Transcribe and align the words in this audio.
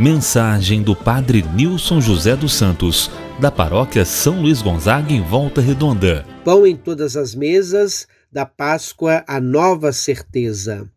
Mensagem 0.00 0.82
do 0.82 0.96
Padre 0.96 1.44
Nilson 1.54 2.00
José 2.00 2.34
dos 2.34 2.54
Santos, 2.54 3.10
da 3.38 3.50
Paróquia 3.50 4.02
São 4.02 4.40
Luís 4.40 4.62
Gonzaga, 4.62 5.12
em 5.12 5.20
Volta 5.20 5.60
Redonda. 5.60 6.24
Pão 6.42 6.66
em 6.66 6.74
todas 6.74 7.18
as 7.18 7.34
mesas, 7.34 8.08
da 8.32 8.46
Páscoa 8.46 9.22
a 9.26 9.38
nova 9.38 9.92
certeza. 9.92 10.90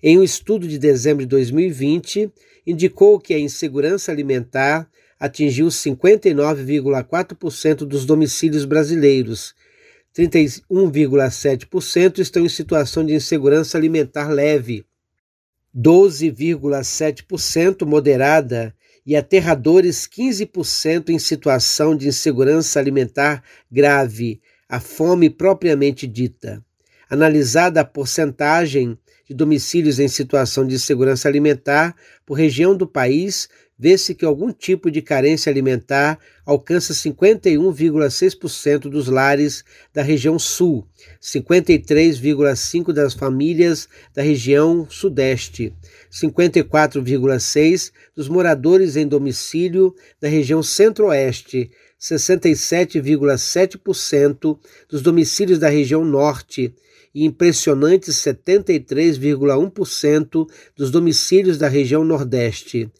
Em 0.00 0.16
um 0.16 0.22
estudo 0.22 0.68
de 0.68 0.78
dezembro 0.78 1.24
de 1.24 1.30
2020, 1.30 2.32
indicou 2.64 3.18
que 3.18 3.34
a 3.34 3.40
insegurança 3.40 4.12
alimentar 4.12 4.88
atingiu 5.18 5.66
59,4% 5.66 7.78
dos 7.78 8.06
domicílios 8.06 8.64
brasileiros. 8.64 9.52
31,7% 10.16 12.20
estão 12.20 12.44
em 12.44 12.48
situação 12.48 13.04
de 13.04 13.16
insegurança 13.16 13.76
alimentar 13.76 14.28
leve 14.28 14.86
12,7% 15.76 17.84
moderada 17.84 18.72
e 19.04 19.16
aterradores 19.16 20.06
15% 20.06 21.10
em 21.10 21.18
situação 21.18 21.96
de 21.96 22.06
insegurança 22.08 22.78
alimentar 22.78 23.42
grave, 23.70 24.40
a 24.68 24.80
fome 24.80 25.28
propriamente 25.28 26.06
dita. 26.06 26.64
Analisada 27.10 27.80
a 27.80 27.84
porcentagem 27.84 28.96
de 29.28 29.34
domicílios 29.34 29.98
em 29.98 30.08
situação 30.08 30.66
de 30.66 30.74
insegurança 30.74 31.28
alimentar 31.28 31.94
por 32.24 32.34
região 32.34 32.76
do 32.76 32.86
país, 32.86 33.48
vê-se 33.78 34.14
que 34.14 34.24
algum 34.24 34.50
tipo 34.52 34.90
de 34.90 35.02
carência 35.02 35.50
alimentar 35.50 36.18
alcança 36.46 36.92
51,6% 36.92 38.88
dos 38.88 39.08
lares 39.08 39.64
da 39.92 40.02
região 40.02 40.38
sul, 40.38 40.86
53,5% 41.20 42.92
das 42.92 43.14
famílias 43.14 43.88
da 44.14 44.22
região 44.22 44.86
sudeste, 44.88 45.74
54,6% 46.10 47.90
dos 48.14 48.28
moradores 48.28 48.94
em 48.96 49.04
domicílio 49.06 49.94
da 50.20 50.28
região 50.28 50.62
centro-oeste, 50.62 51.70
67,7% 52.00 54.58
dos 54.88 55.02
domicílios 55.02 55.58
da 55.58 55.68
região 55.68 56.04
norte 56.04 56.72
e 57.14 57.24
impressionantes 57.24 58.16
73,1% 58.16 60.46
dos 60.76 60.90
domicílios 60.90 61.56
da 61.56 61.68
região 61.68 62.04
nordeste. 62.04 62.90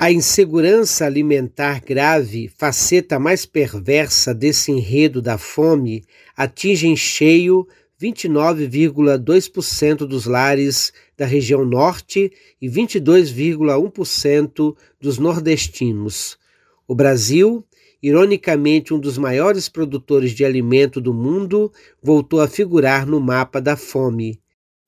A 0.00 0.12
insegurança 0.12 1.06
alimentar 1.06 1.80
grave, 1.80 2.48
faceta 2.56 3.18
mais 3.18 3.44
perversa 3.44 4.32
desse 4.32 4.70
enredo 4.70 5.20
da 5.20 5.36
fome, 5.36 6.04
atinge 6.36 6.86
em 6.86 6.94
cheio 6.94 7.66
29,2% 8.00 10.06
dos 10.06 10.24
lares 10.24 10.92
da 11.16 11.26
região 11.26 11.64
norte 11.64 12.30
e 12.62 12.68
22,1% 12.68 14.76
dos 15.00 15.18
nordestinos. 15.18 16.38
O 16.86 16.94
Brasil, 16.94 17.66
ironicamente 18.00 18.94
um 18.94 19.00
dos 19.00 19.18
maiores 19.18 19.68
produtores 19.68 20.30
de 20.30 20.44
alimento 20.44 21.00
do 21.00 21.12
mundo, 21.12 21.72
voltou 22.00 22.40
a 22.40 22.46
figurar 22.46 23.04
no 23.04 23.18
mapa 23.18 23.60
da 23.60 23.76
fome. 23.76 24.38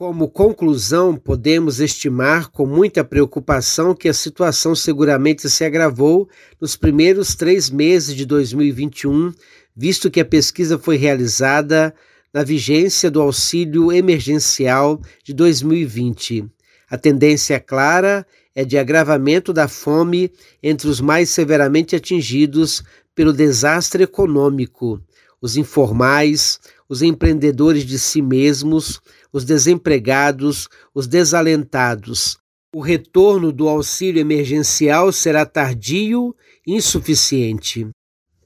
Como 0.00 0.30
conclusão, 0.30 1.14
podemos 1.14 1.78
estimar 1.78 2.48
com 2.48 2.64
muita 2.64 3.04
preocupação 3.04 3.94
que 3.94 4.08
a 4.08 4.14
situação 4.14 4.74
seguramente 4.74 5.46
se 5.50 5.62
agravou 5.62 6.26
nos 6.58 6.74
primeiros 6.74 7.34
três 7.34 7.68
meses 7.68 8.16
de 8.16 8.24
2021, 8.24 9.30
visto 9.76 10.10
que 10.10 10.18
a 10.18 10.24
pesquisa 10.24 10.78
foi 10.78 10.96
realizada 10.96 11.94
na 12.32 12.42
vigência 12.42 13.10
do 13.10 13.20
auxílio 13.20 13.92
emergencial 13.92 15.02
de 15.22 15.34
2020. 15.34 16.46
A 16.88 16.96
tendência 16.96 17.60
clara 17.60 18.26
é 18.54 18.64
de 18.64 18.78
agravamento 18.78 19.52
da 19.52 19.68
fome 19.68 20.32
entre 20.62 20.88
os 20.88 20.98
mais 21.02 21.28
severamente 21.28 21.94
atingidos 21.94 22.82
pelo 23.14 23.34
desastre 23.34 24.04
econômico, 24.04 24.98
os 25.42 25.58
informais, 25.58 26.58
os 26.90 27.02
empreendedores 27.02 27.86
de 27.86 28.00
si 28.00 28.20
mesmos, 28.20 29.00
os 29.32 29.44
desempregados, 29.44 30.68
os 30.92 31.06
desalentados. 31.06 32.36
O 32.74 32.80
retorno 32.80 33.52
do 33.52 33.68
auxílio 33.68 34.20
emergencial 34.20 35.12
será 35.12 35.46
tardio 35.46 36.34
e 36.66 36.74
insuficiente. 36.74 37.88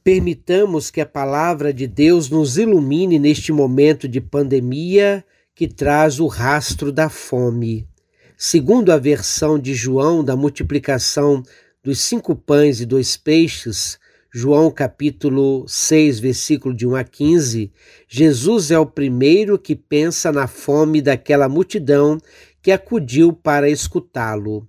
Permitamos 0.02 0.90
que 0.90 1.00
a 1.00 1.06
palavra 1.06 1.72
de 1.72 1.86
Deus 1.86 2.28
nos 2.28 2.58
ilumine 2.58 3.18
neste 3.18 3.50
momento 3.50 4.06
de 4.06 4.20
pandemia 4.20 5.24
que 5.54 5.66
traz 5.66 6.20
o 6.20 6.26
rastro 6.26 6.92
da 6.92 7.08
fome. 7.08 7.88
Segundo 8.36 8.92
a 8.92 8.98
versão 8.98 9.58
de 9.58 9.72
João 9.72 10.22
da 10.22 10.36
multiplicação 10.36 11.42
dos 11.82 11.98
cinco 12.00 12.36
pães 12.36 12.78
e 12.78 12.84
dois 12.84 13.16
peixes, 13.16 13.98
João 14.36 14.68
capítulo 14.68 15.64
6, 15.68 16.18
versículo 16.18 16.74
de 16.74 16.84
1 16.84 16.96
a 16.96 17.04
15, 17.04 17.72
Jesus 18.08 18.72
é 18.72 18.78
o 18.80 18.84
primeiro 18.84 19.56
que 19.56 19.76
pensa 19.76 20.32
na 20.32 20.48
fome 20.48 21.00
daquela 21.00 21.48
multidão 21.48 22.18
que 22.60 22.72
acudiu 22.72 23.32
para 23.32 23.70
escutá-lo. 23.70 24.66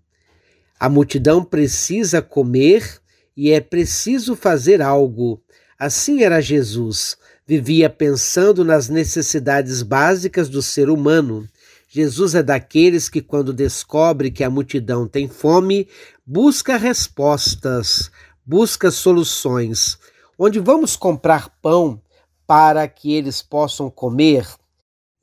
A 0.80 0.88
multidão 0.88 1.44
precisa 1.44 2.22
comer 2.22 3.02
e 3.36 3.50
é 3.50 3.60
preciso 3.60 4.36
fazer 4.36 4.84
algo. 4.84 5.42
Assim 5.80 6.22
era 6.22 6.40
Jesus. 6.42 7.18
Vivia 7.48 7.90
pensando 7.90 8.64
nas 8.64 8.88
necessidades 8.88 9.82
básicas 9.82 10.48
do 10.48 10.62
ser 10.62 10.92
humano. 10.92 11.44
Jesus 11.90 12.36
é 12.36 12.44
daqueles 12.44 13.10
que, 13.10 13.22
quando 13.22 13.52
descobre 13.52 14.30
que 14.30 14.44
a 14.44 14.50
multidão 14.50 15.08
tem 15.08 15.28
fome, 15.28 15.88
busca 16.24 16.78
respostas, 16.78 18.12
busca 18.46 18.92
soluções, 18.92 19.98
onde 20.38 20.60
vamos 20.60 20.96
comprar 20.96 21.50
pão 21.62 22.00
para 22.46 22.88
que 22.88 23.14
eles 23.14 23.42
possam 23.42 23.90
comer. 23.90 24.48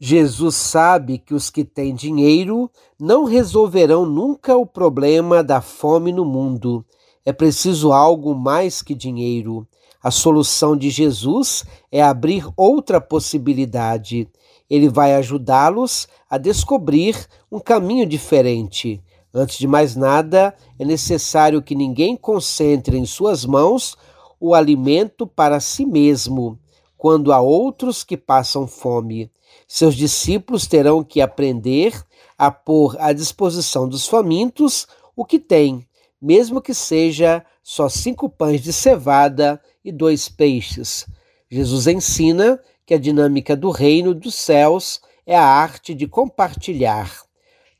Jesus 0.00 0.56
sabe 0.56 1.19
que 1.19 1.33
os 1.33 1.49
que 1.49 1.65
têm 1.65 1.94
dinheiro 1.94 2.69
não 2.99 3.25
resolverão 3.25 4.05
nunca 4.05 4.56
o 4.56 4.66
problema 4.66 5.44
da 5.44 5.60
fome 5.60 6.10
no 6.10 6.25
mundo. 6.25 6.84
É 7.25 7.33
preciso 7.33 7.93
algo 7.93 8.34
mais 8.34 8.83
que 8.83 8.94
dinheiro. 8.94 9.65
A 10.03 10.10
solução 10.10 10.77
de 10.77 10.91
Jesus 10.91 11.65
é 11.93 12.03
abrir 12.03 12.44
outra 12.56 13.00
possibilidade. 13.00 14.28
Ele 14.69 14.89
vai 14.89 15.15
ajudá-los 15.15 16.09
a 16.28 16.37
descobrir 16.37 17.15
um 17.53 17.60
caminho 17.60 18.04
diferente. 18.04 19.00
Antes 19.34 19.59
de 19.59 19.66
mais 19.66 19.97
nada, 19.97 20.54
é 20.78 20.84
necessário 20.84 21.62
que 21.62 21.75
ninguém 21.75 22.16
concentre 22.16 22.98
em 22.98 23.06
suas 23.06 23.47
mãos 23.47 23.97
o 24.38 24.54
alimento 24.54 25.26
para 25.26 25.59
si 25.60 25.87
mesmo, 25.87 26.59
quando 26.98 27.32
há 27.32 27.41
outros 27.41 28.04
que 28.04 28.16
passam 28.16 28.66
fome. 28.66 29.31
Seus 29.66 29.94
discípulos 29.94 30.66
terão 30.66 31.03
que 31.03 31.21
aprender 31.21 32.04
a 32.37 32.50
pôr 32.50 32.97
à 32.98 33.12
disposição 33.12 33.88
dos 33.88 34.06
famintos 34.06 34.87
o 35.16 35.25
que 35.25 35.38
têm, 35.38 35.87
mesmo 36.21 36.60
que 36.60 36.75
seja 36.75 37.44
só 37.62 37.88
cinco 37.88 38.28
pães 38.28 38.60
de 38.60 38.72
cevada 38.72 39.60
e 39.84 39.91
dois 39.91 40.28
peixes. 40.28 41.06
Jesus 41.50 41.87
ensina 41.87 42.60
que 42.84 42.94
a 42.94 42.98
dinâmica 42.98 43.56
do 43.56 43.71
reino 43.71 44.15
dos 44.15 44.34
céus 44.34 45.00
é 45.26 45.37
a 45.37 45.44
arte 45.44 45.94
de 45.94 46.06
compartilhar. 46.06 47.22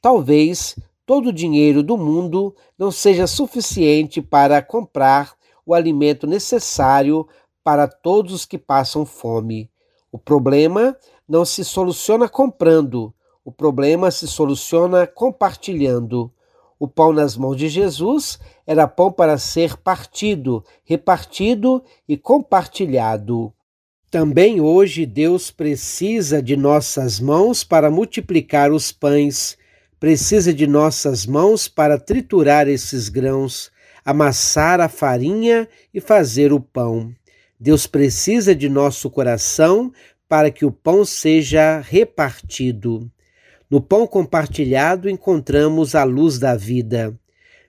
Talvez 0.01 0.77
todo 1.13 1.27
o 1.27 1.33
dinheiro 1.33 1.83
do 1.83 1.99
mundo 1.99 2.57
não 2.79 2.91
seja 2.91 3.27
suficiente 3.27 4.23
para 4.23 4.63
comprar 4.63 5.35
o 5.67 5.75
alimento 5.75 6.27
necessário 6.27 7.29
para 7.63 7.87
todos 7.87 8.33
os 8.33 8.47
que 8.47 8.57
passam 8.57 9.05
fome. 9.05 9.69
O 10.11 10.17
problema 10.19 10.97
não 11.29 11.45
se 11.45 11.67
soluciona 11.67 12.31
comprando, 12.31 13.13
o 13.45 13.53
problema 13.53 14.11
se 14.11 14.27
soluciona 14.27 15.07
compartilhando. 15.07 16.33
O 16.81 16.89
pão 16.89 17.13
nas 17.13 17.37
mãos 17.37 17.57
de 17.57 17.69
Jesus 17.69 18.39
era 18.67 18.89
pão 18.89 19.13
para 19.13 19.37
ser 19.37 19.77
partido, 19.77 20.65
repartido 20.83 21.85
e 22.09 22.17
compartilhado. 22.17 23.53
Também 24.11 24.63
hoje 24.63 25.05
Deus 25.05 25.51
precisa 25.51 26.43
de 26.43 26.57
nossas 26.57 27.21
mãos 27.21 27.63
para 27.63 27.91
multiplicar 27.91 28.73
os 28.73 28.91
pães 28.91 29.59
precisa 30.03 30.53
de 30.53 30.67
nossas 30.67 31.25
mãos 31.25 31.69
para 31.69 31.97
triturar 31.97 32.67
esses 32.67 33.09
grãos, 33.09 33.71
amassar 34.05 34.81
a 34.81 34.89
farinha 34.89 35.69
e 35.95 36.01
fazer 36.01 36.53
o 36.53 36.59
pão. 36.59 37.15
Deus 37.57 37.87
precisa 37.87 38.53
de 38.53 38.69
nosso 38.69 39.09
coração 39.09 39.93
para 40.29 40.51
que 40.51 40.65
o 40.65 40.73
pão 40.73 41.05
seja 41.05 41.79
repartido. 41.79 43.09
No 43.71 43.81
pão 43.81 44.05
compartilhado 44.05 45.09
encontramos 45.09 45.95
a 45.95 46.03
luz 46.03 46.37
da 46.37 46.57
vida. 46.57 47.17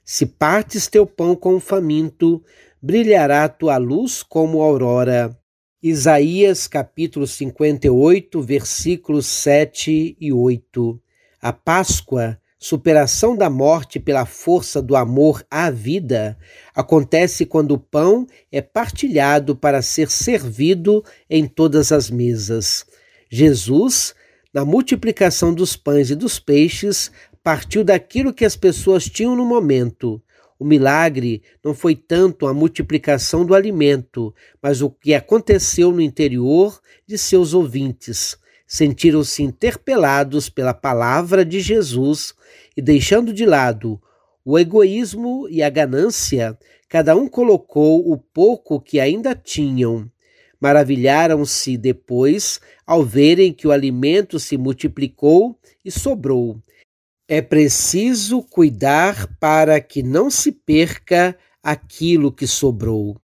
Se 0.04 0.26
partes 0.26 0.88
teu 0.88 1.06
pão 1.06 1.36
com 1.36 1.58
o 1.58 1.60
faminto, 1.60 2.44
brilhará 2.82 3.48
tua 3.48 3.78
luz 3.78 4.24
como 4.24 4.64
aurora. 4.64 5.38
Isaías 5.84 6.66
capítulo 6.66 7.28
58, 7.28 8.42
versículos 8.42 9.28
7 9.28 10.18
e 10.20 10.34
8. 10.34 11.03
A 11.44 11.52
Páscoa 11.52 12.40
superação 12.58 13.36
da 13.36 13.50
morte 13.50 14.00
pela 14.00 14.26
força 14.26 14.82
do 14.82 14.96
amor 14.96 15.46
à 15.52 15.70
vida, 15.70 16.38
acontece 16.74 17.46
quando 17.46 17.72
o 17.72 17.78
pão 17.78 18.26
é 18.50 18.62
partilhado 18.62 19.54
para 19.54 19.82
ser 19.82 20.10
servido 20.10 21.04
em 21.30 21.46
todas 21.46 21.92
as 21.92 22.10
mesas. 22.10 22.86
Jesus, 23.30 24.16
na 24.54 24.64
multiplicação 24.64 25.54
dos 25.54 25.76
pães 25.76 26.12
e 26.12 26.16
dos 26.16 26.40
peixes, 26.40 27.12
partiu 27.44 27.84
daquilo 27.84 28.34
que 28.34 28.46
as 28.46 28.56
pessoas 28.56 29.10
tinham 29.10 29.36
no 29.36 29.44
momento. 29.44 30.24
O 30.58 30.64
milagre 30.64 31.44
não 31.62 31.74
foi 31.74 31.94
tanto 31.94 32.48
a 32.48 32.54
multiplicação 32.54 33.46
do 33.46 33.54
alimento, 33.54 34.34
mas 34.62 34.82
o 34.82 34.90
que 34.90 35.14
aconteceu 35.14 35.92
no 35.92 36.00
interior 36.00 36.80
de 37.06 37.18
seus 37.18 37.54
ouvintes 37.54 38.42
sentiram-se 38.66 39.44
interpelados 39.44 40.50
pela 40.50 40.74
palavra 40.74 41.46
de 41.46 41.60
Jesus 41.60 42.34
e, 42.76 42.82
deixando 42.82 43.34
de 43.34 43.46
lado 43.46 44.02
o 44.46 44.60
egoísmo 44.60 45.48
e 45.50 45.64
a 45.64 45.70
ganância, 45.70 46.58
cada 46.90 47.16
um 47.16 47.28
colocou 47.28 48.12
o 48.12 48.18
pouco 48.18 48.80
que 48.80 49.00
ainda 49.00 49.34
tinham. 49.34 50.10
Maravilharam-se 50.60 51.78
depois 51.78 52.60
ao 52.86 53.04
verem 53.04 53.54
que 53.54 53.68
o 53.68 53.72
alimento 53.72 54.40
se 54.40 54.58
multiplicou 54.58 55.58
e 55.84 55.92
sobrou. 55.92 56.62
É 57.28 57.42
preciso 57.42 58.44
cuidar 58.44 59.28
para 59.40 59.80
que 59.80 60.04
não 60.04 60.30
se 60.30 60.52
perca 60.52 61.38
aquilo 61.62 62.32
que 62.32 62.46
sobrou. 62.46 63.23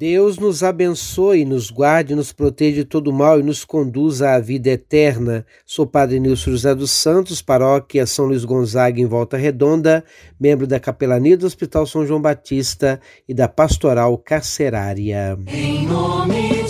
Deus 0.00 0.38
nos 0.38 0.62
abençoe, 0.62 1.44
nos 1.44 1.70
guarde, 1.70 2.14
nos 2.14 2.32
proteja 2.32 2.76
de 2.76 2.84
todo 2.86 3.12
mal 3.12 3.38
e 3.38 3.42
nos 3.42 3.66
conduza 3.66 4.30
à 4.30 4.40
vida 4.40 4.70
eterna. 4.70 5.44
Sou 5.66 5.86
Padre 5.86 6.18
Nilson 6.18 6.52
José 6.52 6.74
dos 6.74 6.90
Santos, 6.90 7.42
paróquia 7.42 8.06
São 8.06 8.24
Luís 8.24 8.42
Gonzaga 8.42 8.98
em 8.98 9.04
Volta 9.04 9.36
Redonda, 9.36 10.02
membro 10.40 10.66
da 10.66 10.80
Capelania 10.80 11.36
do 11.36 11.44
Hospital 11.44 11.86
São 11.86 12.06
João 12.06 12.18
Batista 12.18 12.98
e 13.28 13.34
da 13.34 13.46
Pastoral 13.46 14.16
Carcerária. 14.16 15.38
Em 15.46 15.86
nome 15.86 16.64